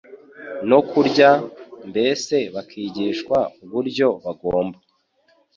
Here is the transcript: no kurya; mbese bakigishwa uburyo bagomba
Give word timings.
no 0.69 0.79
kurya; 0.89 1.29
mbese 1.89 2.35
bakigishwa 2.53 3.37
uburyo 3.63 4.07
bagomba 4.23 4.77